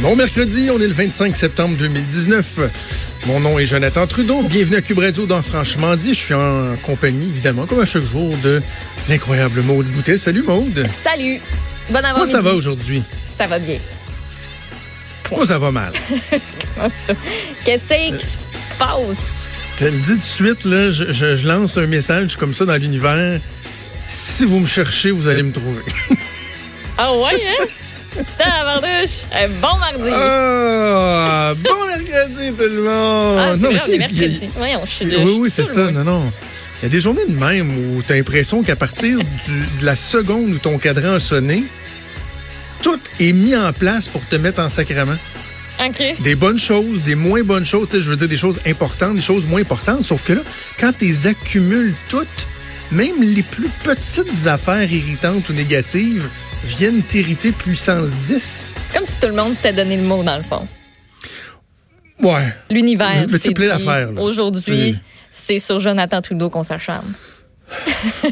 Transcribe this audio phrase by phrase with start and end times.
[0.00, 2.58] Bon mercredi, on est le 25 septembre 2019.
[3.26, 4.42] Mon nom est Jonathan Trudeau.
[4.42, 6.10] Bienvenue à Cube Radio dans Franchement dit.
[6.14, 8.60] Je suis en compagnie, évidemment, comme à chaque jour, de
[9.08, 10.18] l'incroyable Maude Boutet.
[10.18, 10.86] Salut Maude.
[11.02, 11.40] Salut.
[11.88, 13.02] Bon avant Comment ça va aujourd'hui?
[13.34, 13.78] Ça va bien.
[15.30, 15.92] Moi, ça va mal.
[16.74, 17.14] Comment ça?
[17.64, 19.44] Qu'est-ce qui se passe?
[19.78, 22.54] Je te le dis tout de suite, là, je, je- je lance un message comme
[22.54, 23.40] ça dans l'univers.
[24.06, 25.82] Si vous me cherchez, vous allez me trouver.
[26.98, 27.64] Ah ouais, hein?
[29.60, 30.10] Bon mardi.
[30.12, 33.38] Ah, bon mercredi tout le monde.
[33.40, 34.48] Ah, Non, mais tu a- mercredi.
[34.56, 35.90] Voyons, je suis Oui, oui, c'est ça.
[35.90, 36.32] Non, non.
[36.80, 39.84] Il y a des journées de même où tu as l'impression qu'à partir du- de
[39.84, 41.64] la seconde où ton cadran a sonné,
[42.82, 45.16] tout est mis en place pour te mettre en sacrement.
[45.84, 46.02] OK.
[46.20, 49.16] Des bonnes choses, des moins bonnes choses, tu sais, je veux dire des choses importantes,
[49.16, 50.02] des choses moins importantes.
[50.04, 50.40] Sauf que là,
[50.80, 52.26] quand tu les accumules toutes,
[52.92, 56.26] même les plus petites affaires irritantes ou négatives
[56.66, 58.74] viennent t'irriter puissance 10.
[58.86, 60.66] C'est comme si tout le monde s'était donné le mot, dans le fond.
[62.22, 62.46] Ouais.
[62.70, 64.10] L'univers, Mais c'est plein d'affaires.
[64.18, 64.96] Aujourd'hui,
[65.30, 67.12] c'est sur Jonathan Trudeau qu'on s'acharne.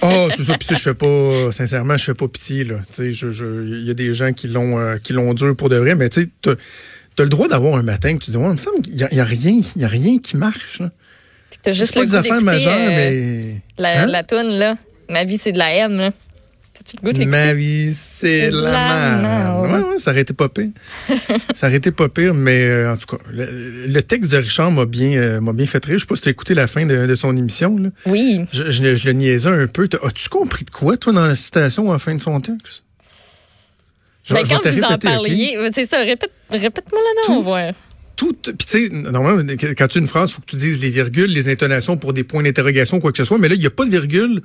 [0.01, 0.57] Oh, c'est ça.
[0.57, 2.77] Puis je fais pas, sincèrement, je fais pas pitié là.
[2.97, 5.77] Je, je, il y a des gens qui l'ont, euh, qui l'ont dur pour de
[5.77, 6.55] vrai, mais tu sais, t'as,
[7.17, 9.03] t'as le droit d'avoir un matin que tu dis, ouais, il me semble qu'il y
[9.03, 10.79] a, il y a rien, il y a rien qui marche.
[10.81, 10.91] Là.
[11.51, 14.07] Puis t'as juste pas le des goût affaires d'écouter majeures, euh, mais la, Hein?
[14.07, 14.77] la toune, là.
[15.11, 16.11] Ma vie, c'est de la M, là.
[16.85, 17.27] T'as-tu le goût de l'écouter?
[17.47, 19.63] ma vie, c'est la La merde.
[19.71, 20.69] Ouais, ouais, ça aurait été pas pire.
[21.55, 24.71] ça aurait été pas pire, mais euh, en tout cas, le, le texte de Richard
[24.71, 25.95] m'a bien, euh, m'a bien fait rire.
[25.99, 27.77] Je sais pas si tu as écouté la fin de, de son émission.
[27.79, 27.89] Là.
[28.07, 28.43] Oui.
[28.53, 29.89] Je, je, le- je le niaisais un peu.
[30.03, 32.83] As-tu compris de quoi, toi, dans la citation à la fin de son texte?
[34.25, 37.73] Je- Ben, je quand vous en parliez, c'est ça, répète, répète-moi le nom, Tout- voir.
[38.17, 38.33] tout.
[38.43, 39.43] Puis tu sais, normalement,
[39.77, 42.13] quand tu as une phrase, il faut que tu dises les virgules, les intonations pour
[42.15, 43.37] des points d'interrogation, quoi que ce soit.
[43.39, 44.41] Mais là, il n'y a pas de virgule,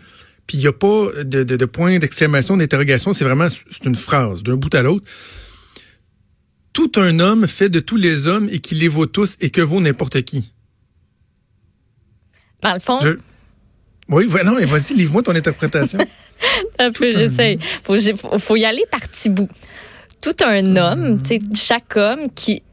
[0.49, 3.13] puis il n'y a pas de, de, de point d'exclamation, d'interrogation.
[3.13, 5.05] C'est vraiment c'est une phrase, d'un bout à l'autre.
[6.73, 9.61] Tout un homme fait de tous les hommes et qui les vaut tous et que
[9.61, 10.51] vaut n'importe qui.
[12.63, 13.19] Dans le fond, Je-
[14.09, 15.99] Oui, non, mais vas-y, livre-moi ton interprétation.
[16.79, 17.59] un peu, j'essaie.
[17.83, 17.95] Faut,
[18.39, 19.49] faut, y aller par petits bouts.
[20.19, 22.63] Tout un homme, tu sais, chaque homme qui.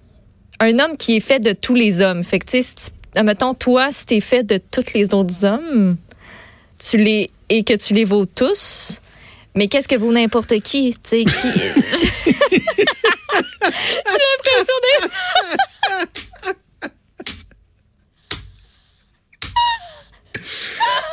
[0.61, 2.25] Un homme qui est fait de tous les hommes.
[2.25, 2.75] Fait que, tu sais, si
[3.15, 5.99] tu- mettons, toi, si t'es fait de tous les autres hommes,
[6.81, 7.29] tu les.
[7.49, 9.01] Et que tu les vaux tous,
[9.55, 10.93] mais qu'est-ce que vaut n'importe qui?
[10.95, 11.33] Tu sais, qui.
[13.67, 15.11] J'ai l'impression d'être.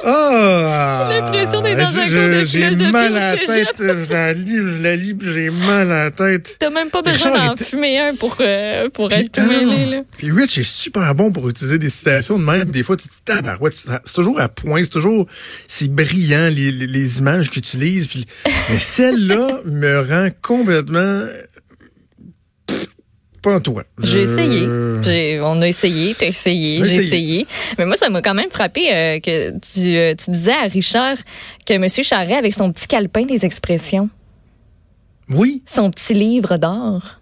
[0.06, 1.10] Ah!
[1.12, 3.68] J'ai l'impression d'être dans un Je- cours de J'ai philosophie mal à la tête.
[3.80, 6.56] Je la lis, je la lis, j'ai mal à la tête.
[6.60, 9.48] T'as même pas besoin d'en était- fumer un pour, euh, pour Puis, être tout ah,
[9.48, 10.02] mêlé, là.
[10.18, 12.66] Puis Rich est super bon pour utiliser des citations de même.
[12.66, 15.28] Des fois, tu te dis, tabarouette, c'est toujours à point, c'est toujours,
[15.68, 18.08] c'est brillant, les, les, les images qu'il utilise.
[18.08, 18.26] Puis,
[18.70, 21.24] mais celle-là me rend complètement
[23.44, 23.84] pas en toi.
[24.02, 24.68] J'ai essayé.
[25.42, 27.08] On a essayé, t'as essayé, j'ai essayé.
[27.08, 27.48] essayé.
[27.78, 31.18] Mais moi, ça m'a quand même frappé euh, que tu, euh, tu disais à Richard
[31.66, 31.88] que M.
[31.88, 34.10] Charret, avec son petit calepin des expressions,
[35.30, 37.20] Oui, son petit livre d'or,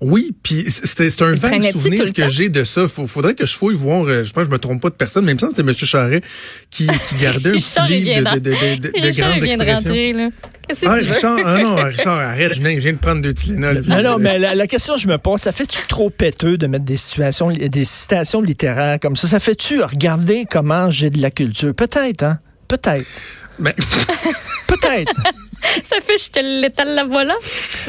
[0.00, 2.86] oui, puis c'est un vague souvenir que j'ai de ça.
[2.86, 4.94] Faut, faudrait que je fouille voir, euh, je pense que je me trompe pas de
[4.94, 5.74] personne, mais il me semble que c'était M.
[5.76, 6.20] Charret
[6.70, 9.74] qui, qui gardait un petit livre de, de, de, de, de Richard grandes expressions.
[9.90, 10.28] rentrer, là.
[10.74, 11.12] Qu'est-ce que Ah, tu veux?
[11.14, 13.82] Richard, ah non, Richard, arrête, je viens, je viens de prendre deux Tylenol.
[13.86, 16.66] Non, non, mais la, la question que je me pose, ça fait-tu trop péteux de
[16.66, 19.28] mettre des situations, des citations littéraires comme ça?
[19.28, 21.74] Ça fait-tu regarder comment j'ai de la culture?
[21.74, 22.38] Peut-être, hein?
[22.68, 23.06] Peut-être.
[23.58, 23.72] Ben,
[24.66, 25.12] Peut-être.
[25.84, 27.34] Ça fait, je te l'étale la voilà.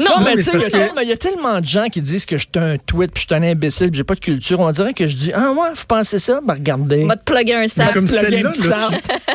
[0.00, 1.60] Non, Non, mais mais tu sais, il y, a que- tellement- il y a tellement
[1.60, 3.98] de gens qui disent que je suis un tweet, puis je suis un imbécile, puis
[3.98, 4.58] j'ai pas de culture.
[4.60, 6.40] On dirait que je dis, ah ouais, vous pensez ça?
[6.44, 7.02] Ben regardez.
[7.04, 8.62] on va te plugger un comme celle-là, tu-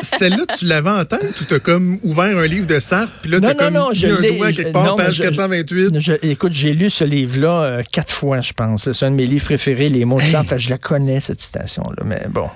[0.02, 3.40] celle-là, tu l'avais en tête ou t'as comme ouvert un livre de Sartre, puis là,
[3.40, 5.22] Non, t'as non, comme non, mis je un l'ai- doigt quelque part, non, page je-
[5.22, 5.98] 428.
[6.00, 8.90] Je- écoute, j'ai lu ce livre-là euh, quatre fois, je pense.
[8.92, 10.58] C'est un de mes livres préférés, Les mots de Sartre.
[10.58, 12.02] Je la connais, cette citation-là.
[12.04, 12.48] Mais bon.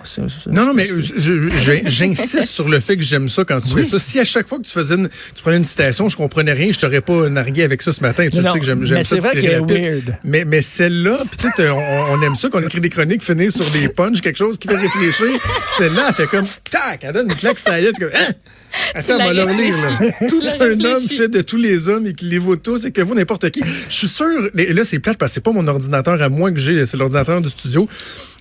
[0.48, 0.86] Non, non, mais
[1.86, 3.98] j'insiste sur le fait que j'aime ça quand tu fais ça.
[3.98, 6.72] Si à chaque fois que tu faisais une, tu prenais une citation, je comprenais rien,
[6.72, 8.26] je t'aurais pas nargué avec ça ce matin.
[8.31, 10.19] Tu Non, sais que j'aime ça c'est vrai qu'elle est weird.
[10.25, 13.22] Mais, mais celle-là, puis tu sais, t'as- on, on aime ça qu'on écrit des chroniques,
[13.24, 15.27] finir sur des punchs, quelque chose qui fait réfléchir.
[15.78, 18.33] Celle-là, elle fait comme, tac, elle donne une claque sur la gueule, comme, hein?
[18.94, 20.28] Attends, on va le relire, là.
[20.28, 23.00] Tout un homme fait de tous les hommes et qui les vaut tous et que
[23.03, 23.62] vous n'importe qui.
[23.89, 26.53] Je suis sûr, et là, c'est plate parce que c'est pas mon ordinateur à moi
[26.53, 27.89] que j'ai, c'est l'ordinateur du studio.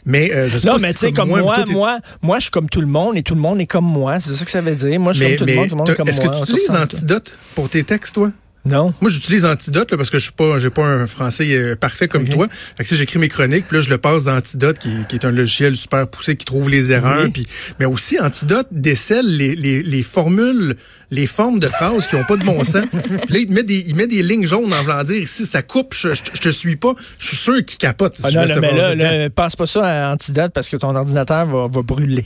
[0.05, 2.37] Mais euh, je sais Non, pas mais si tu sais, comme moi, t'es- moi, moi,
[2.37, 4.19] je suis comme tout le monde et tout le monde est comme moi.
[4.19, 4.99] C'est ça que ça veut dire.
[4.99, 6.29] Moi, je suis Mais, comme tout le monde, tout le monde est comme est-ce moi.
[6.31, 6.75] que On tu se utilises.
[6.75, 8.31] Antidote pour tes textes, toi?
[8.69, 8.93] Non?
[9.01, 12.07] Moi, j'utilise Antidote là, parce que je suis pas, j'ai pas un français euh, parfait
[12.07, 12.47] comme toi.
[12.49, 15.15] Fait que si j'écris mes chroniques, puis là, je le passe dans Antidote, qui, qui
[15.15, 17.23] est un logiciel super poussé qui trouve les erreurs.
[17.23, 17.31] Oui.
[17.31, 17.47] Puis,
[17.79, 20.75] mais aussi, Antidote décèle les, les, les formules,
[21.11, 22.85] les formes de phrases qui ont pas de bon sens.
[22.91, 25.61] Puis là, il met des, il met des lignes jaunes en voulant dire ici, ça
[25.61, 26.93] coupe, je, je, je te suis pas.
[27.17, 28.17] Je suis sûr qu'il capote.
[28.17, 31.45] si Ah non, cette mais là, passe pas ça à Antidote parce que ton ordinateur
[31.45, 32.25] va, va brûler.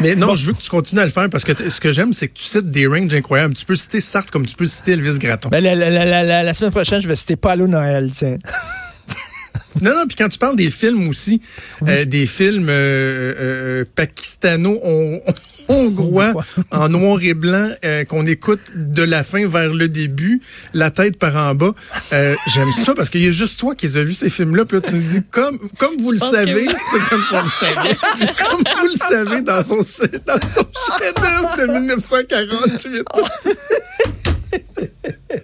[0.00, 2.12] Mais non, je veux que tu continues à le faire parce que ce que j'aime,
[2.12, 3.54] c'est que tu cites des ranges incroyables.
[3.54, 5.48] Tu peux citer Sartre comme tu peux citer Elvis Gratton.
[5.50, 8.36] Ben, la, la, la, la, la- la semaine prochaine, je vais citer Paulo Noël, tiens.
[9.82, 11.40] Non, non, puis quand tu parles des films aussi,
[11.86, 16.32] euh, des films euh, euh, pakistano-hongrois
[16.70, 20.40] en noir et blanc euh, qu'on écoute de la fin vers le début,
[20.74, 21.74] la tête par en bas,
[22.12, 24.78] euh, j'aime ça parce qu'il y a juste toi qui as vu ces films-là, puis
[24.78, 27.94] là tu me dis comme comme vous le savez, c'est comme vous le savez,
[28.48, 29.76] comme vous le savez dans son
[30.26, 30.64] dans son
[30.98, 33.04] chef-d'œuvre de 1948.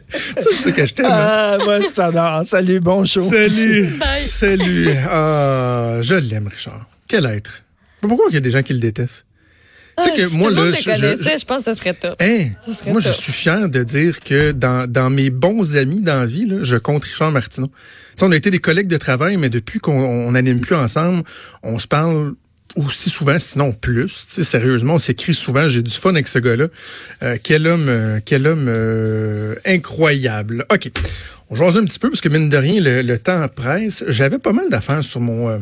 [0.09, 1.07] C'est ce que je t'aime.
[1.07, 1.11] hein?
[1.13, 2.43] Ah, moi, je t'adore.
[2.47, 3.23] Salut, bon show.
[3.23, 3.87] Salut.
[3.99, 4.25] Bye.
[4.27, 4.89] Salut.
[5.09, 6.87] Ah, je l'aime, Richard.
[7.09, 7.63] Quel être?
[8.03, 9.25] Mais Pourquoi il y a des gens qui le détestent?
[9.99, 11.45] Tu sais Ah, que si moi, tout le là, monde je- le je- connaissait, je,
[11.45, 12.15] pense que ce serait top.
[12.21, 12.47] Hein?
[12.67, 16.21] Ce serait Moi, je suis fier de dire que dans, dans mes bons amis dans
[16.21, 17.67] la vie, là, je compte Richard Martineau.
[17.67, 17.73] Tu
[18.19, 21.23] sais, on a été des collègues de travail, mais depuis qu'on on n'anime plus ensemble,
[21.63, 22.33] on se parle
[22.77, 24.25] aussi souvent, sinon plus.
[24.29, 25.69] Tu sais, sérieusement, on s'écrit souvent.
[25.69, 26.69] J'ai du fun avec ce gars-là.
[27.23, 30.65] Euh, quel homme, euh, quel homme euh, incroyable.
[30.73, 30.91] OK.
[31.51, 34.05] On jase un petit peu parce que mine de rien, le, le temps presse.
[34.09, 35.59] J'avais pas mal d'affaires sur mon euh,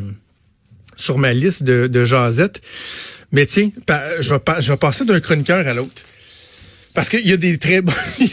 [0.97, 2.61] sur ma liste de, de jasettes.
[3.33, 3.71] Mais tiens,
[4.21, 6.03] je vais, pa- je vais passer d'un chroniqueur à l'autre.
[6.95, 7.95] Parce qu'il y a des très dire,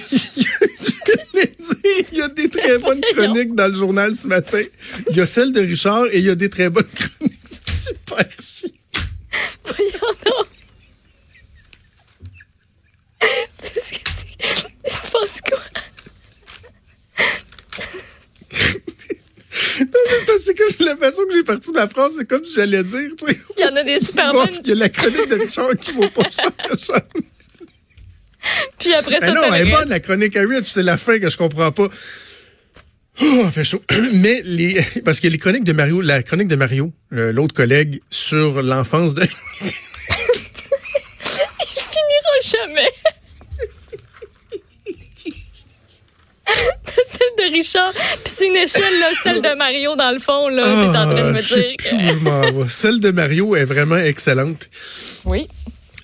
[2.12, 4.62] Il y a des très bonnes chroniques dans le journal ce matin.
[5.12, 7.37] Il y a celle de Richard et il y a des très bonnes chroniques.
[7.88, 8.70] Super chiant.
[9.64, 10.48] Voyons donc.
[13.20, 13.28] Que?
[14.86, 15.60] Il se passe quoi?
[20.40, 23.26] C'est comme la façon que j'ai parti ma phrase, c'est comme si j'allais dire, tu
[23.26, 23.40] sais.
[23.58, 24.48] Il y en a des super bonnes.
[24.64, 26.52] il y a la chronique de Richard qui vaut pas cher.
[28.80, 31.20] Puis après ça, Mais non, elle est bonne, la chronique à Rich, c'est la fin
[31.20, 31.90] que je comprends pas.
[33.22, 33.82] Oh, fait chaud.
[34.14, 38.62] Mais les, parce que les chroniques de Mario, la chronique de Mario, l'autre collègue, sur
[38.62, 39.22] l'enfance de,
[41.22, 42.90] finira jamais.
[47.06, 50.64] celle de Richard, puis c'est une échelle, là, celle de Mario, dans le fond, là.
[50.64, 51.76] T'es en train de Ah, me dire
[52.64, 52.70] que...
[52.70, 54.70] Celle de Mario est vraiment excellente.
[55.26, 55.48] Oui.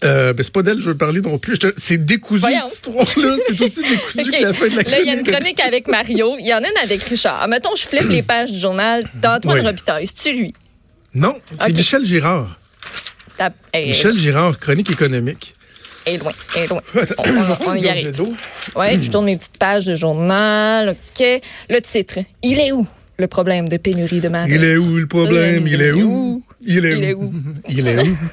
[0.03, 1.57] Euh, ben, c'est pas d'elle que je veux parler non plus.
[1.59, 2.57] Te- C'est décousu, Voyons.
[2.69, 3.35] cette histoire-là.
[3.47, 5.31] C'est aussi décousu que la fin de la Là, il y a une chronique.
[5.35, 6.35] chronique avec Mario.
[6.39, 7.47] Il y en a une avec Richard.
[7.47, 9.03] Mettons, je flippe les pages du journal.
[9.21, 9.65] T'as Antoine Oui.
[9.65, 10.07] Robitaille.
[10.07, 10.53] C'est-tu lui?
[11.15, 11.75] Non, c'est.
[11.75, 12.59] Michel Girard.
[13.37, 15.53] T'as- Elle Michel Girard, chronique économique.
[16.05, 16.31] elle est loin.
[16.55, 16.81] Elle est loin.
[16.95, 18.11] On, on- prendre on y arrive.
[18.75, 20.89] Ouais, je tourne mes petites pages de journal.
[20.89, 21.25] OK.
[21.69, 22.19] Le titre.
[22.41, 22.85] Il est où
[23.19, 25.65] le problème de pénurie de main Il est où le problème?
[25.67, 26.43] Il est où?
[26.65, 27.23] Il est Il est où?
[27.25, 27.33] où?
[27.69, 28.17] Il est où?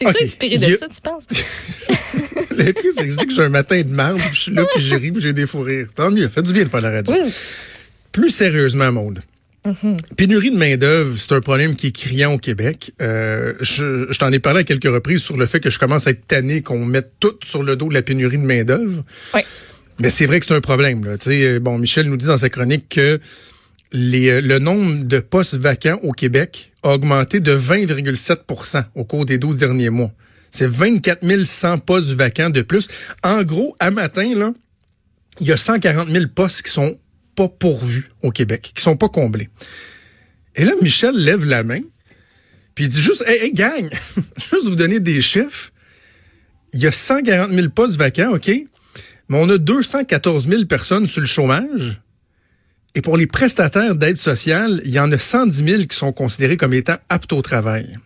[0.00, 0.16] C'est OK.
[0.18, 1.26] ça inspiré de a- ça, tu penses?
[2.56, 3.84] Le pire, c'est que je dis que j'ai un matin de
[4.18, 5.88] puis je suis là, puis j'ai ri, puis j'ai des fous rires.
[5.94, 7.14] Tant mieux, fait du bien de faire la radio.
[7.14, 7.32] Oui.
[8.12, 9.20] Plus sérieusement, Maude.
[10.16, 12.92] Pénurie de main-d'œuvre, c'est un problème qui est criant au Québec.
[13.02, 16.06] Euh, je je t'en ai parlé à quelques reprises sur le fait que je commence
[16.06, 19.04] à être tanné qu'on mette tout sur le dos de la pénurie de main-d'œuvre.
[19.34, 19.40] Oui.
[19.98, 21.04] Mais c'est vrai que c'est un problème.
[21.04, 21.16] Là.
[21.26, 23.20] Euh, bon, Michel nous dit dans sa chronique que
[23.94, 29.38] euh, le nombre de postes vacants au Québec a augmenté de 20,7% au cours des
[29.38, 30.12] 12 derniers mois.
[30.50, 32.88] C'est 24 100 postes vacants de plus.
[33.22, 34.52] En gros, à matin, là,
[35.40, 36.98] il y a 140 000 postes qui sont
[37.34, 39.48] pas pourvus au Québec, qui sont pas comblés.
[40.56, 41.80] Et là, Michel lève la main,
[42.74, 43.88] puis il dit juste, hey, hey gang,
[44.36, 45.70] juste vous donner des chiffres.
[46.72, 48.48] Il y a 140 000 postes vacants, OK?
[48.48, 52.00] Mais on a 214 000 personnes sur le chômage.
[52.94, 56.56] Et pour les prestataires d'aide sociale, il y en a 110 000 qui sont considérés
[56.56, 57.98] comme étant aptes au travail.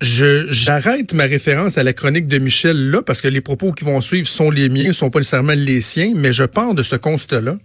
[0.00, 3.84] Je, j'arrête ma référence à la chronique de Michel là parce que les propos qui
[3.84, 6.96] vont suivre sont les miens, sont pas nécessairement les siens, mais je pars de ce
[6.96, 7.58] constat-là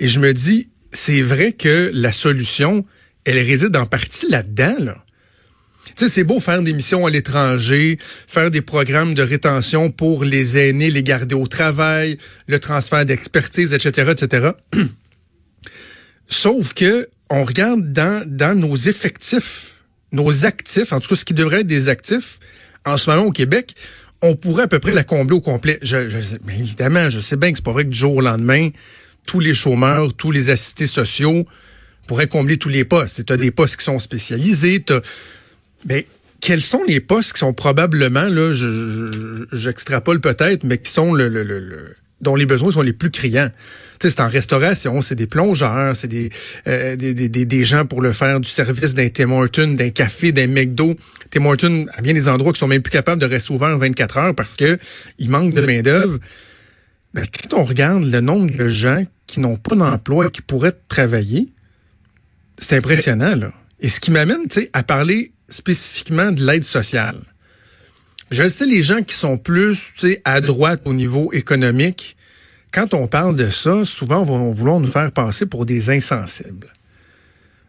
[0.00, 2.84] et je me dis, c'est vrai que la solution,
[3.24, 5.04] elle réside en partie là-dedans, là.
[5.84, 10.24] Tu sais, c'est beau faire des missions à l'étranger, faire des programmes de rétention pour
[10.24, 14.50] les aînés, les garder au travail, le transfert d'expertise, etc., etc.
[16.28, 19.74] Sauf que on regarde dans, dans nos effectifs,
[20.12, 22.38] nos actifs, en tout cas ce qui devrait être des actifs,
[22.84, 23.74] en ce moment au Québec,
[24.22, 25.78] on pourrait à peu près la combler au complet.
[25.82, 25.96] Je,
[26.44, 28.70] mais évidemment, je sais bien que c'est pas vrai que du jour au lendemain,
[29.26, 31.46] tous les chômeurs, tous les assistés sociaux
[32.06, 33.24] pourraient combler tous les postes.
[33.24, 35.00] Tu as des postes qui sont spécialisés, t'as
[35.84, 36.02] ben,
[36.40, 41.12] quels sont les postes qui sont probablement, là, je- je- j'extrapole peut-être, mais qui sont
[41.14, 43.50] le, le- le- le- dont les besoins sont les plus criants?
[44.00, 46.30] C'est en restauration, c'est des plongeurs, c'est des,
[46.66, 50.32] euh, des, des, des, gens pour le faire du service d'un Tim Hortons, d'un café,
[50.32, 50.96] d'un McDo.
[51.30, 54.16] Tim Hortons, à bien des endroits qui sont même plus capables de rester ouverts 24
[54.16, 54.76] heures parce que
[55.20, 56.18] il manque de main-d'œuvre.
[57.14, 60.74] Ben, quand on regarde le nombre de gens qui n'ont pas d'emploi et qui pourraient
[60.88, 61.48] travailler,
[62.58, 63.52] c'est impressionnant, là.
[63.80, 67.20] Et ce qui m'amène, tu sais, à parler spécifiquement de l'aide sociale.
[68.30, 69.92] Je sais les gens qui sont plus
[70.24, 72.16] à droite au niveau économique,
[72.72, 76.72] quand on parle de ça, souvent on va vouloir nous faire passer pour des insensibles.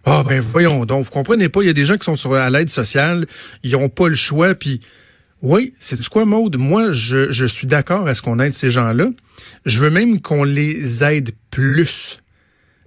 [0.06, 2.16] Ah oh, ben voyons donc, vous comprenez pas, il y a des gens qui sont
[2.16, 3.26] sur l'aide sociale,
[3.64, 4.80] ils n'ont pas le choix, puis
[5.42, 6.56] oui, c'est quoi, Maude?
[6.56, 9.08] Moi, je, je suis d'accord à ce qu'on aide ces gens-là.
[9.66, 12.20] Je veux même qu'on les aide plus.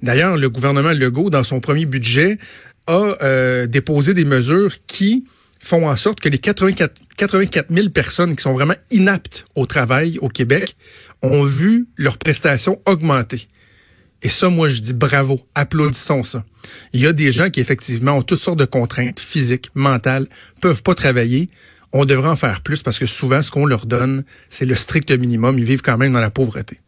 [0.03, 2.38] D'ailleurs, le gouvernement Legault, dans son premier budget,
[2.87, 5.25] a euh, déposé des mesures qui
[5.59, 10.19] font en sorte que les 84, 84 000 personnes qui sont vraiment inaptes au travail
[10.21, 10.76] au Québec
[11.23, 13.49] ont vu leurs prestations augmenter.
[14.23, 16.45] Et ça, moi, je dis bravo, applaudissons ça.
[16.93, 20.26] Il y a des gens qui, effectivement, ont toutes sortes de contraintes physiques, mentales,
[20.61, 21.50] peuvent pas travailler.
[21.93, 25.11] On devrait en faire plus parce que souvent, ce qu'on leur donne, c'est le strict
[25.12, 25.59] minimum.
[25.59, 26.81] Ils vivent quand même dans la pauvreté.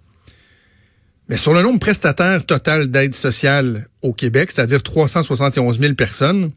[1.29, 6.51] Mais sur le nombre prestataire total d'aide sociale au Québec, c'est-à-dire 371 000 personnes,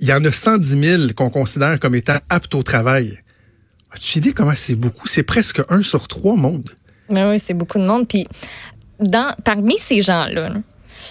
[0.00, 3.18] il y en a 110 000 qu'on considère comme étant aptes au travail.
[3.92, 5.06] As-tu idée comment c'est beaucoup?
[5.06, 6.70] C'est presque un sur trois monde.
[7.08, 8.08] Oui, c'est beaucoup de monde.
[8.08, 8.26] Puis,
[9.00, 10.52] dans, parmi ces gens-là,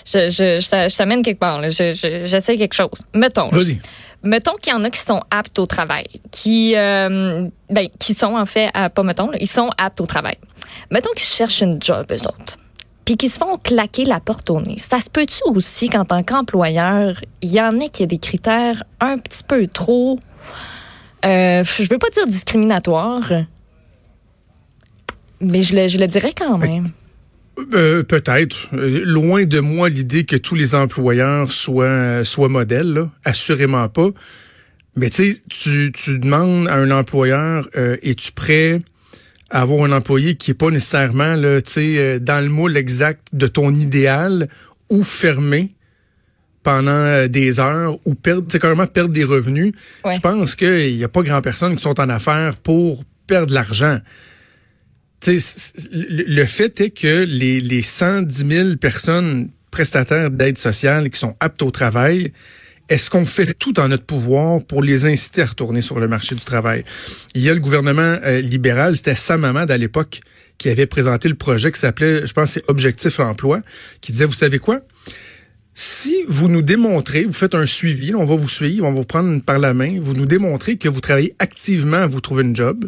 [0.06, 1.62] je, je, je t'amène quelque part.
[1.70, 3.04] J'essaie quelque chose.
[3.14, 3.50] Mettons.
[3.50, 3.80] Vas-y.
[4.26, 8.36] Mettons qu'il y en a qui sont aptes au travail, qui, euh, ben, qui sont
[8.36, 10.38] en fait, pas mettons, ils sont aptes au travail.
[10.92, 12.58] Mettons qu'ils cherchent une job, eux autres
[13.06, 14.80] puis qui se font claquer la porte au nez.
[14.80, 18.84] Ça se peut-tu aussi qu'en tant qu'employeur, il y en ait qui a des critères
[19.00, 20.20] un petit peu trop,
[21.24, 23.32] euh, je veux pas dire discriminatoires,
[25.40, 26.92] mais je le, je le dirais quand même.
[27.74, 28.70] Euh, peut-être.
[28.74, 33.10] Euh, loin de moi l'idée que tous les employeurs soient, soient modèles, là.
[33.24, 34.10] assurément pas.
[34.96, 38.82] Mais tu tu, tu demandes à un employeur, euh, es-tu prêt
[39.50, 43.74] avoir un employé qui est pas nécessairement là, euh, dans le moule exact de ton
[43.74, 44.50] idéal
[44.90, 45.70] ou fermé
[46.64, 49.74] pendant euh, des heures ou perdre, carrément perdre des revenus?
[50.12, 53.54] Je pense qu'il n'y a pas grand personne qui sont en affaires pour perdre de
[53.54, 54.00] l'argent.
[55.28, 61.62] Le fait est que les, les 110 000 personnes prestataires d'aide sociale qui sont aptes
[61.62, 62.32] au travail,
[62.88, 66.36] est-ce qu'on fait tout en notre pouvoir pour les inciter à retourner sur le marché
[66.36, 66.84] du travail?
[67.34, 70.22] Il y a le gouvernement euh, libéral, c'était Sam Hamad à l'époque,
[70.58, 73.62] qui avait présenté le projet qui s'appelait, je pense, Objectif Emploi,
[74.02, 74.82] qui disait, vous savez quoi?
[75.74, 79.06] Si vous nous démontrez, vous faites un suivi, on va vous suivre, on va vous
[79.06, 82.56] prendre par la main, vous nous démontrez que vous travaillez activement à vous trouver une
[82.56, 82.86] job,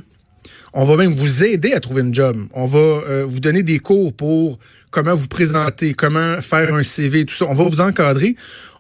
[0.74, 2.38] on va même vous aider à trouver une job.
[2.54, 4.60] On va euh, vous donner des cours pour
[4.92, 7.46] comment vous présenter, comment faire un CV, tout ça.
[7.46, 8.36] On va vous encadrer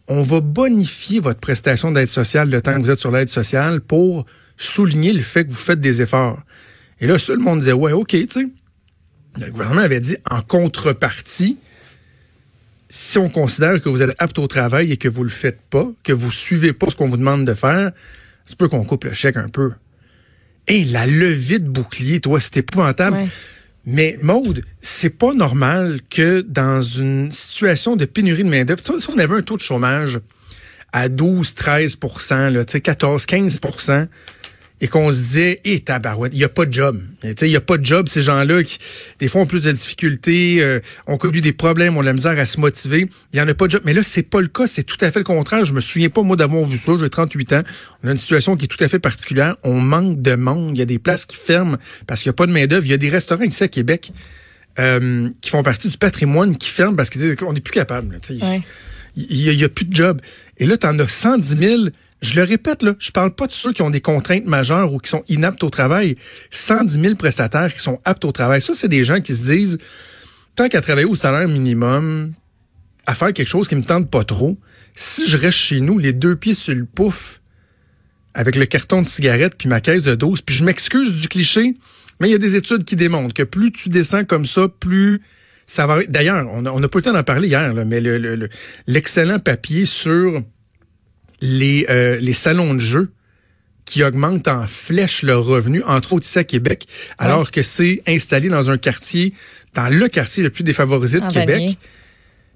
[0.07, 3.81] on va bonifier votre prestation d'aide sociale le temps que vous êtes sur l'aide sociale
[3.81, 4.25] pour
[4.55, 6.41] souligner le fait que vous faites des efforts.
[6.99, 8.47] Et là, tout le monde disait, ouais, OK, tu sais.
[9.39, 11.57] Le gouvernement avait dit, en contrepartie,
[12.89, 15.85] si on considère que vous êtes apte au travail et que vous le faites pas,
[16.03, 17.91] que vous suivez pas ce qu'on vous demande de faire,
[18.45, 19.73] c'est peu qu'on coupe le chèque un peu.
[20.67, 23.17] Et la levée de bouclier, toi, c'est épouvantable.
[23.85, 29.17] Mais Maude, c'est pas normal que dans une situation de pénurie de main-d'œuvre, si on
[29.17, 30.19] avait un taux de chômage
[30.91, 33.61] à 12, 13% là, 14, 15
[34.79, 37.01] et qu'on se disait, hé, tabarouette, il n'y a pas de job.
[37.23, 38.77] Il n'y a pas de job, ces gens-là qui,
[39.19, 42.45] des fois, ont plus de difficultés, euh, ont connu des problèmes, ont la misère à
[42.45, 43.09] se motiver.
[43.33, 43.81] Il n'y en a pas de job.
[43.85, 45.65] Mais là, c'est pas le cas, c'est tout à fait le contraire.
[45.65, 46.93] Je me souviens pas, moi, d'avoir vu ça.
[46.99, 47.63] J'ai 38 ans.
[48.03, 49.55] On a une situation qui est tout à fait particulière.
[49.63, 50.77] On manque de monde.
[50.77, 52.85] Il y a des places qui ferment parce qu'il n'y a pas de main-d'œuvre.
[52.85, 54.11] Il y a des restaurants ici à Québec
[54.79, 58.19] euh, qui font partie du patrimoine qui ferment parce qu'ils disent qu'on n'est plus capable.
[59.15, 60.21] Il n'y a, a, plus de job.
[60.59, 61.83] Et là, tu en as 110 000
[62.21, 64.97] je le répète, là, je parle pas de ceux qui ont des contraintes majeures ou
[64.97, 66.15] qui sont inaptes au travail.
[66.51, 68.61] 110 000 prestataires qui sont aptes au travail.
[68.61, 69.77] Ça, c'est des gens qui se disent,
[70.55, 72.33] tant qu'à travailler au salaire minimum,
[73.05, 74.57] à faire quelque chose qui me tente pas trop,
[74.95, 77.41] si je reste chez nous, les deux pieds sur le pouf,
[78.33, 81.75] avec le carton de cigarette puis ma caisse de dose, puis je m'excuse du cliché,
[82.19, 85.21] mais il y a des études qui démontrent que plus tu descends comme ça, plus
[85.67, 86.03] ça va...
[86.05, 88.01] D'ailleurs, on n'a pas le temps d'en parler hier, mais
[88.87, 90.41] l'excellent le, papier sur
[91.41, 93.11] les, euh, les salons de jeu
[93.85, 98.49] qui augmentent en flèche leurs revenus, entre autres ici à Québec, alors que c'est installé
[98.49, 99.33] dans un quartier,
[99.73, 101.77] dans le quartier le plus défavorisé de Québec.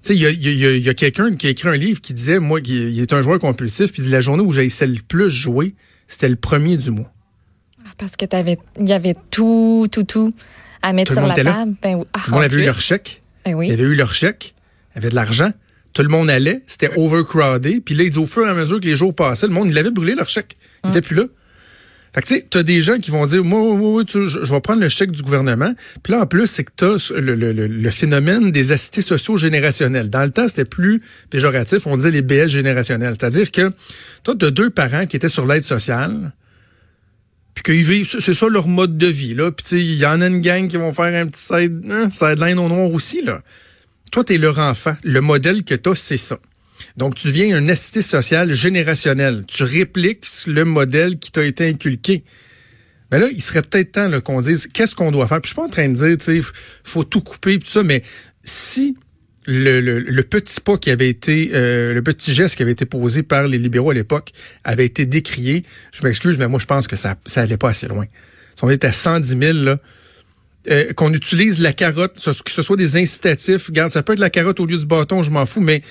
[0.02, 2.38] Tu sais, il y a, y a, quelqu'un qui a écrit un livre qui disait,
[2.38, 5.74] moi, il est un joueur compulsif, puis la journée où j'ai essayé le plus jouer,
[6.06, 7.10] c'était le premier du mois.
[7.84, 10.34] Ah, parce que t'avais, il y avait tout, tout, tout
[10.82, 11.74] à mettre Tout sur la table.
[11.82, 12.04] Ben.
[12.12, 13.22] Ah, Tout le monde en avait eu leur chèque.
[13.46, 13.68] Ben oui.
[13.68, 14.54] Ils avaient eu leur chèque.
[14.94, 15.52] Ils avaient de l'argent.
[15.94, 16.62] Tout le monde allait.
[16.66, 17.82] C'était overcrowded.
[17.84, 19.68] Puis là, ils disent, au fur et à mesure que les jours passaient, le monde,
[19.70, 20.56] il avait brûlé leur chèque.
[20.84, 20.96] Il Hum.
[20.96, 21.24] était plus là.
[22.14, 24.52] Fait que tu sais, t'as des gens qui vont dire, moi, moi, tu- je, je
[24.52, 25.72] vais prendre le chèque du gouvernement.
[26.02, 29.38] Puis là, en plus, c'est que t'as le, le, le, le phénomène des assistés sociaux
[29.38, 30.10] générationnels.
[30.10, 31.86] Dans le temps, c'était plus péjoratif.
[31.86, 33.14] On disait les BS générationnels.
[33.18, 33.70] C'est-à-dire que
[34.24, 36.32] toi, t'as deux parents qui étaient sur l'aide sociale.
[37.54, 39.50] Puis qu'ils vivent, c'est ça leur mode de vie, là.
[39.50, 41.82] Puis tu sais, il y en a une gang qui vont faire un petit side,
[41.90, 43.40] hein, sideline au noir aussi, là.
[44.12, 44.94] Toi, t'es leur enfant.
[45.02, 46.38] Le modèle que t'as, c'est ça.
[46.98, 49.44] Donc, tu deviens un assisté social générationnel.
[49.48, 52.22] Tu répliques le modèle qui t'a été inculqué.
[53.10, 55.40] Mais là, il serait peut-être temps qu'on dise qu'est-ce qu'on doit faire.
[55.40, 56.48] Puis je suis pas en train de dire, tu sais,
[56.84, 58.02] faut tout couper tout ça, mais
[58.42, 58.96] si
[59.46, 62.84] le, le, le petit pas qui avait été, euh, le petit geste qui avait été
[62.84, 64.32] posé par les libéraux à l'époque
[64.64, 67.88] avait été décrié, je m'excuse, mais moi je pense que ça, ça allait pas assez
[67.88, 68.06] loin.
[68.54, 69.78] Si on est à 110 000 là,
[70.70, 73.66] euh, qu'on utilise la carotte, que ce soit des incitatifs.
[73.66, 75.82] Regarde, ça peut être la carotte au lieu du bâton, je m'en fous, mais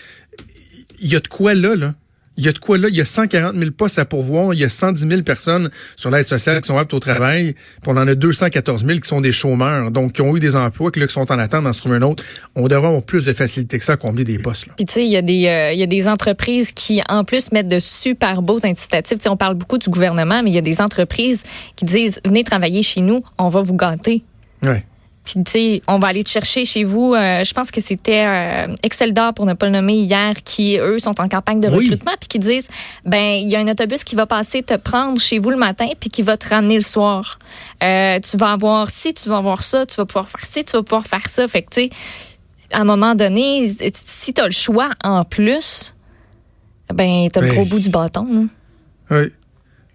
[0.99, 1.93] il y a de quoi là, là.
[2.37, 2.87] Il y a de quoi là.
[2.87, 4.53] Il y a 140 000 postes à pourvoir.
[4.53, 7.53] Il y a 110 000 personnes sur l'aide sociale qui sont aptes au travail.
[7.53, 10.55] Puis on en a 214 000 qui sont des chômeurs, donc qui ont eu des
[10.55, 12.23] emplois, qui, là, qui sont en attente d'en se trouver un autre.
[12.55, 14.67] On devrait avoir plus de facilité que ça à combler des postes.
[14.67, 14.73] Là.
[14.77, 17.51] Puis tu sais, il y a des euh, y a des entreprises qui en plus
[17.51, 19.17] mettent de super beaux incitatifs.
[19.17, 21.43] Tu sais, on parle beaucoup du gouvernement, mais il y a des entreprises
[21.75, 24.23] qui disent venez travailler chez nous, on va vous gâter.
[25.23, 27.13] Puis tu sais, on va aller te chercher chez vous.
[27.13, 30.77] Euh, je pense que c'était euh, Excel d'or pour ne pas le nommer hier, qui
[30.79, 31.85] eux sont en campagne de Oui.
[31.85, 32.67] recrutement, puis qui disent
[33.05, 35.87] ben il y a un autobus qui va passer te prendre chez vous le matin,
[35.99, 37.37] puis qui va te ramener le soir.
[37.83, 40.71] Euh, tu vas avoir ci, tu vas avoir ça, tu vas pouvoir faire ci, tu
[40.75, 41.47] vas pouvoir faire ça.
[41.47, 41.89] Fait que tu sais,
[42.71, 45.93] à un moment donné, si tu as le choix en plus,
[46.95, 48.47] ben t'as le Ben, gros bout du bâton.
[49.11, 49.31] Oui.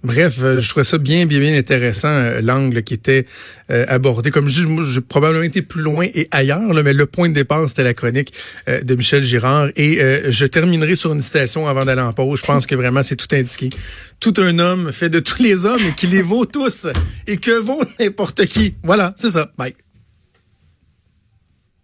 [0.07, 3.27] Bref, euh, je trouvais ça bien, bien, bien intéressant, euh, l'angle qui était
[3.71, 4.31] euh, abordé.
[4.31, 7.35] Comme je dis, j'ai probablement été plus loin et ailleurs, là, mais le point de
[7.35, 8.33] départ, c'était la chronique
[8.69, 9.69] de Michel Girard.
[9.75, 9.99] Et
[10.29, 12.41] je terminerai sur une citation avant d'aller en pause.
[12.41, 13.71] Je pense que vraiment, c'est tout indiqué.
[14.21, 16.87] Tout un homme fait de tous les hommes et qui les vaut tous
[17.27, 18.77] et que vaut n'importe qui.
[18.85, 19.51] Voilà, c'est ça.
[19.59, 19.86] Bye.